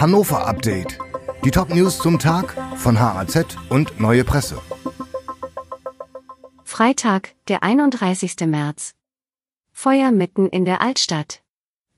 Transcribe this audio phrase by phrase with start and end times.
[0.00, 0.96] Hannover Update.
[1.44, 4.60] Die Top-News zum Tag von HAZ und Neue Presse.
[6.62, 8.36] Freitag, der 31.
[8.46, 8.94] März.
[9.72, 11.42] Feuer mitten in der Altstadt.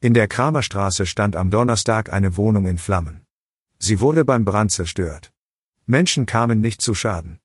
[0.00, 3.20] In der Kramerstraße stand am Donnerstag eine Wohnung in Flammen.
[3.78, 5.30] Sie wurde beim Brand zerstört.
[5.84, 7.38] Menschen kamen nicht zu Schaden.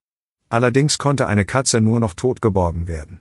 [0.48, 3.20] Allerdings konnte eine Katze nur noch tot geborgen werden.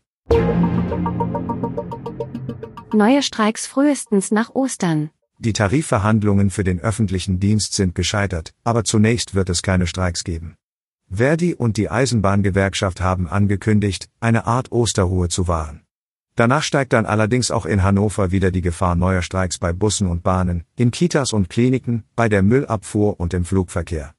[2.93, 5.09] Neue Streiks frühestens nach Ostern.
[5.37, 10.55] Die Tarifverhandlungen für den öffentlichen Dienst sind gescheitert, aber zunächst wird es keine Streiks geben.
[11.09, 15.81] Verdi und die Eisenbahngewerkschaft haben angekündigt, eine Art Osterruhe zu wahren.
[16.35, 20.23] Danach steigt dann allerdings auch in Hannover wieder die Gefahr neuer Streiks bei Bussen und
[20.23, 24.13] Bahnen, in Kitas und Kliniken, bei der Müllabfuhr und im Flugverkehr.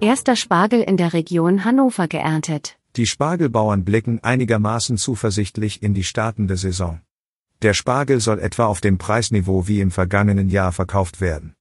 [0.00, 2.76] Erster Spargel in der Region Hannover geerntet.
[2.96, 7.00] Die Spargelbauern blicken einigermaßen zuversichtlich in die startende Saison.
[7.66, 11.56] Der Spargel soll etwa auf dem Preisniveau wie im vergangenen Jahr verkauft werden.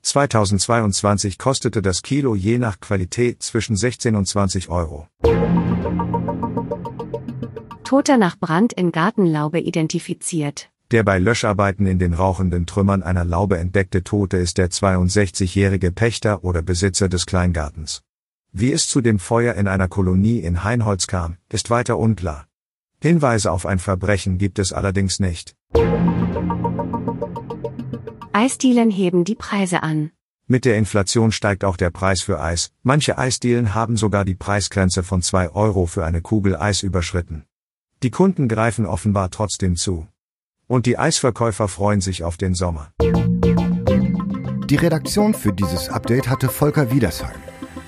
[0.00, 5.06] 2022 kostete das Kilo je nach Qualität zwischen 16 und 20 Euro.
[7.84, 10.70] Toter nach Brand in Gartenlaube identifiziert.
[10.92, 16.42] Der bei Löscharbeiten in den rauchenden Trümmern einer Laube entdeckte Tote ist der 62-jährige Pächter
[16.42, 18.00] oder Besitzer des Kleingartens.
[18.50, 22.46] Wie es zu dem Feuer in einer Kolonie in Heinholz kam, ist weiter unklar.
[23.02, 25.56] Hinweise auf ein Verbrechen gibt es allerdings nicht.
[28.32, 30.10] Eisdielen heben die Preise an.
[30.46, 32.72] Mit der Inflation steigt auch der Preis für Eis.
[32.82, 37.44] Manche Eisdielen haben sogar die Preisgrenze von 2 Euro für eine Kugel Eis überschritten.
[38.02, 40.06] Die Kunden greifen offenbar trotzdem zu.
[40.66, 42.92] Und die Eisverkäufer freuen sich auf den Sommer.
[44.68, 47.40] Die Redaktion für dieses Update hatte Volker Wiedersheim.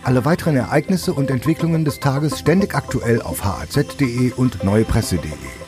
[0.04, 5.61] Alle weiteren Ereignisse und Entwicklungen des Tages ständig aktuell auf haz.de und neuepresse.de.